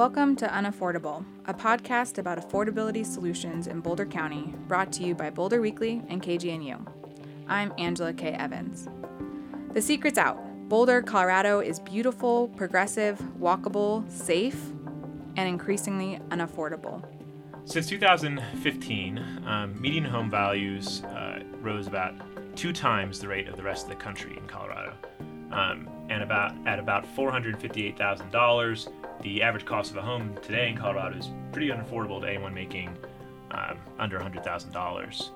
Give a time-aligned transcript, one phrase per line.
[0.00, 5.28] Welcome to Unaffordable, a podcast about affordability solutions in Boulder County, brought to you by
[5.28, 6.86] Boulder Weekly and KGNU.
[7.46, 8.30] I'm Angela K.
[8.30, 8.88] Evans.
[9.74, 10.38] The secret's out.
[10.70, 14.58] Boulder, Colorado is beautiful, progressive, walkable, safe,
[15.36, 17.04] and increasingly unaffordable.
[17.66, 22.14] Since 2015, um, median home values uh, rose about
[22.56, 24.94] two times the rate of the rest of the country in Colorado.
[25.52, 28.88] Um, and about at about $458,000,
[29.22, 32.96] the average cost of a home today in Colorado is pretty unaffordable to anyone making
[33.50, 35.30] um, under $100,000.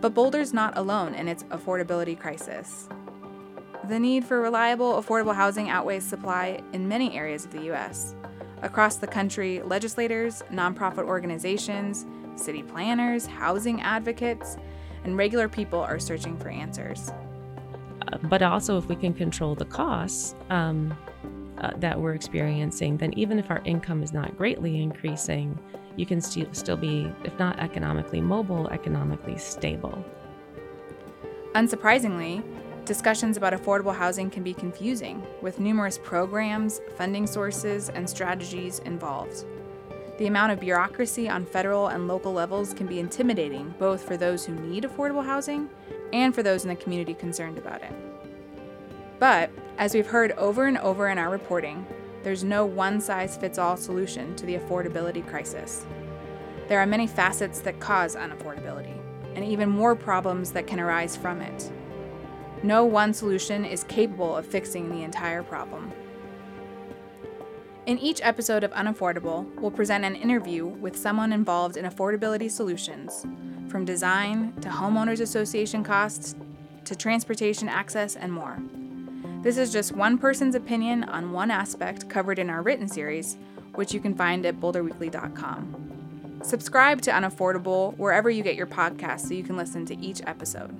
[0.00, 2.88] But Boulder's not alone in its affordability crisis.
[3.88, 8.14] The need for reliable, affordable housing outweighs supply in many areas of the U.S.
[8.62, 14.56] Across the country, legislators, nonprofit organizations, city planners, housing advocates,
[15.04, 17.12] and regular people are searching for answers.
[18.24, 20.96] But also, if we can control the costs um,
[21.58, 25.58] uh, that we're experiencing, then even if our income is not greatly increasing,
[25.96, 30.04] you can st- still be, if not economically mobile, economically stable.
[31.54, 32.42] Unsurprisingly,
[32.84, 39.44] discussions about affordable housing can be confusing, with numerous programs, funding sources, and strategies involved.
[40.16, 44.44] The amount of bureaucracy on federal and local levels can be intimidating both for those
[44.44, 45.68] who need affordable housing
[46.12, 47.92] and for those in the community concerned about it.
[49.18, 51.84] But, as we've heard over and over in our reporting,
[52.22, 55.84] there's no one size fits all solution to the affordability crisis.
[56.68, 58.96] There are many facets that cause unaffordability,
[59.34, 61.72] and even more problems that can arise from it.
[62.62, 65.92] No one solution is capable of fixing the entire problem.
[67.86, 73.26] In each episode of Unaffordable, we'll present an interview with someone involved in affordability solutions,
[73.68, 76.34] from design to homeowners association costs
[76.86, 78.58] to transportation access and more.
[79.42, 83.36] This is just one person's opinion on one aspect covered in our written series,
[83.74, 86.40] which you can find at boulderweekly.com.
[86.42, 90.74] Subscribe to Unaffordable wherever you get your podcasts so you can listen to each episode.